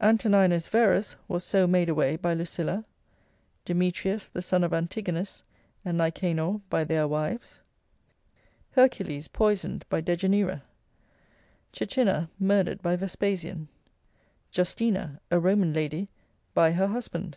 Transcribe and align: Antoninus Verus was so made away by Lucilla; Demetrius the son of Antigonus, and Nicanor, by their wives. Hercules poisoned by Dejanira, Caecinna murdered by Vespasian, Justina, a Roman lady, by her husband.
Antoninus 0.00 0.68
Verus 0.68 1.16
was 1.28 1.44
so 1.44 1.66
made 1.66 1.90
away 1.90 2.16
by 2.16 2.32
Lucilla; 2.32 2.82
Demetrius 3.66 4.26
the 4.26 4.40
son 4.40 4.64
of 4.64 4.72
Antigonus, 4.72 5.42
and 5.84 5.98
Nicanor, 5.98 6.62
by 6.70 6.82
their 6.82 7.06
wives. 7.06 7.60
Hercules 8.70 9.28
poisoned 9.28 9.84
by 9.90 10.00
Dejanira, 10.00 10.62
Caecinna 11.74 12.30
murdered 12.40 12.80
by 12.80 12.96
Vespasian, 12.96 13.68
Justina, 14.50 15.20
a 15.30 15.38
Roman 15.38 15.74
lady, 15.74 16.08
by 16.54 16.72
her 16.72 16.86
husband. 16.86 17.36